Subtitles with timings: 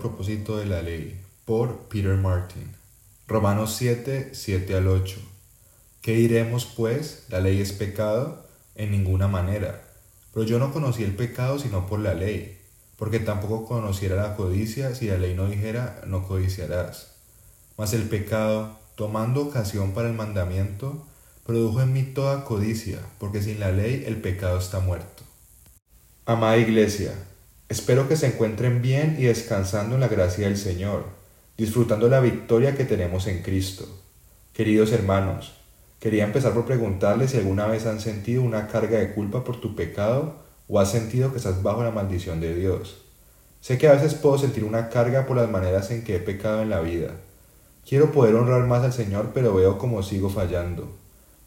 [0.00, 2.72] propósito de la ley por Peter Martin.
[3.28, 5.20] Romanos 7, 7 al 8.
[6.02, 7.26] ¿Qué diremos pues?
[7.28, 8.44] ¿La ley es pecado?
[8.74, 9.84] En ninguna manera.
[10.32, 12.58] Pero yo no conocí el pecado sino por la ley,
[12.96, 17.12] porque tampoco conociera la codicia si la ley no dijera no codiciarás.
[17.76, 21.06] Mas el pecado, tomando ocasión para el mandamiento,
[21.44, 25.24] produjo en mí toda codicia, porque sin la ley el pecado está muerto.
[26.26, 27.12] Amada Iglesia,
[27.70, 31.04] espero que se encuentren bien y descansando en la gracia del Señor,
[31.56, 33.86] disfrutando la victoria que tenemos en Cristo.
[34.52, 35.54] Queridos hermanos,
[35.98, 39.74] quería empezar por preguntarles si alguna vez han sentido una carga de culpa por tu
[39.74, 40.34] pecado
[40.68, 42.98] o has sentido que estás bajo la maldición de Dios.
[43.62, 46.60] Sé que a veces puedo sentir una carga por las maneras en que he pecado
[46.60, 47.14] en la vida
[47.90, 50.88] Quiero poder honrar más al Señor, pero veo como sigo fallando.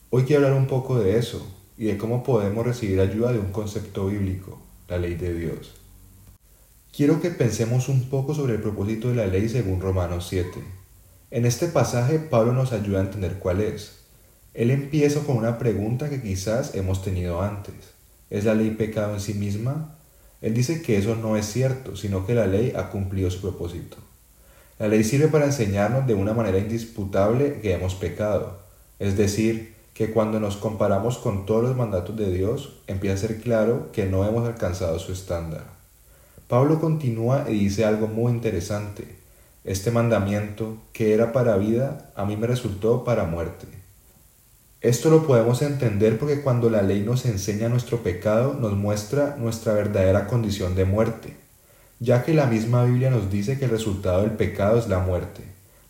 [0.10, 3.54] Hoy quiero hablar un poco de eso y de cómo podemos recibir ayuda de un
[3.54, 5.83] concepto bíblico, la ley de Dios.
[6.96, 10.52] Quiero que pensemos un poco sobre el propósito de la ley según Romanos 7.
[11.32, 14.02] En este pasaje Pablo nos ayuda a entender cuál es.
[14.54, 17.74] Él empieza con una pregunta que quizás hemos tenido antes.
[18.30, 19.96] ¿Es la ley pecado en sí misma?
[20.40, 23.98] Él dice que eso no es cierto, sino que la ley ha cumplido su propósito.
[24.78, 28.60] La ley sirve para enseñarnos de una manera indisputable que hemos pecado,
[29.00, 33.42] es decir, que cuando nos comparamos con todos los mandatos de Dios, empieza a ser
[33.42, 35.83] claro que no hemos alcanzado su estándar.
[36.54, 39.08] Pablo continúa y dice algo muy interesante.
[39.64, 43.66] Este mandamiento, que era para vida, a mí me resultó para muerte.
[44.80, 49.74] Esto lo podemos entender porque cuando la ley nos enseña nuestro pecado, nos muestra nuestra
[49.74, 51.44] verdadera condición de muerte
[52.04, 55.42] ya que la misma Biblia nos dice que el resultado del pecado es la muerte.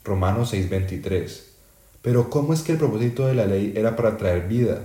[0.06, 1.56] Romanos 6:23.
[2.02, 4.82] Pero ¿cómo es que el propósito de la ley era para traer vida?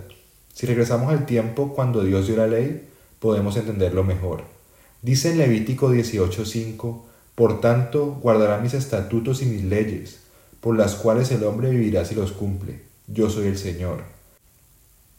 [0.55, 2.89] Si regresamos al tiempo cuando Dios dio la ley,
[3.21, 4.58] podemos entenderlo mejor.
[5.01, 7.05] Dice en Levítico 18:5,
[7.37, 10.19] Por tanto, guardará mis estatutos y mis leyes,
[10.61, 12.81] por las cuales el hombre vivirá si los cumple.
[13.07, 14.03] Yo soy el Señor.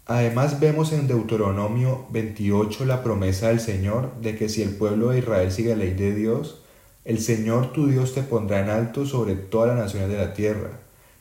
[0.06, 5.20] Además vemos en Deuteronomio 28 la promesa del Señor de que si el pueblo de
[5.20, 6.60] Israel sigue la ley de Dios,
[7.06, 10.72] el Señor tu Dios te pondrá en alto sobre todas las naciones de la tierra,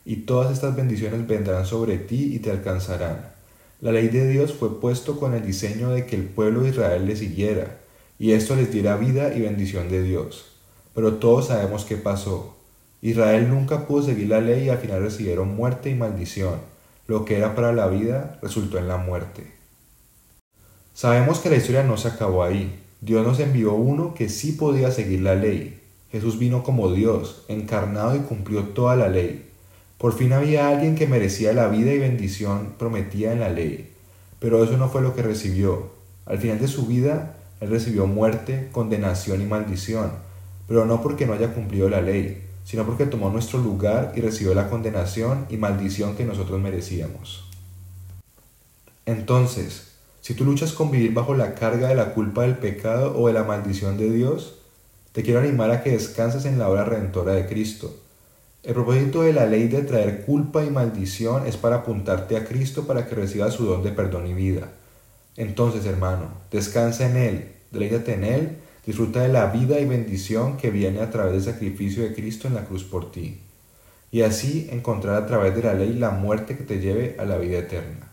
[0.03, 3.31] y todas estas bendiciones vendrán sobre ti y te alcanzarán.
[3.79, 7.05] La ley de Dios fue puesto con el diseño de que el pueblo de Israel
[7.05, 7.77] le siguiera,
[8.19, 10.45] y esto les diera vida y bendición de Dios.
[10.93, 12.57] Pero todos sabemos qué pasó.
[13.01, 16.59] Israel nunca pudo seguir la ley y al final recibieron muerte y maldición
[17.09, 19.51] lo que era para la vida resultó en la muerte.
[20.93, 22.83] Sabemos que la historia no se acabó ahí.
[23.01, 25.81] Dios nos envió uno que sí podía seguir la ley.
[26.11, 29.49] Jesús vino como Dios, encarnado y cumplió toda la ley.
[29.97, 33.91] Por fin había alguien que merecía la vida y bendición prometida en la ley.
[34.37, 35.89] Pero eso no fue lo que recibió.
[36.27, 40.11] Al final de su vida, él recibió muerte, condenación y maldición,
[40.67, 44.53] pero no porque no haya cumplido la ley, sino porque tomó nuestro lugar y recibió
[44.53, 47.49] la condenación y maldición que nosotros merecíamos.
[49.05, 49.87] Entonces,
[50.21, 53.33] si tú luchas con vivir bajo la carga de la culpa del pecado o de
[53.33, 54.59] la maldición de Dios,
[55.11, 57.95] te quiero animar a que descanses en la obra redentora de Cristo.
[58.61, 62.85] El propósito de la ley de traer culpa y maldición es para apuntarte a Cristo
[62.85, 64.69] para que recibas su don de perdón y vida.
[65.39, 68.57] Entonces, hermano, descansa en Él, deleítate en Él
[68.89, 72.55] Disfruta de la vida y bendición que viene a través del sacrificio de Cristo en
[72.55, 73.39] la cruz por ti,
[74.11, 77.37] y así encontrar a través de la ley la muerte que te lleve a la
[77.37, 78.08] vida eterna.